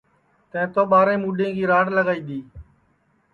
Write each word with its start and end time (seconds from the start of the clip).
تیں 0.51 0.67
تو 0.73 0.81
ٻاریں 0.91 1.21
موڈؔیں 1.23 1.53
کی 1.55 1.63
راڑ 1.71 1.85
لگائی 1.97 2.21
دؔی 2.27 2.39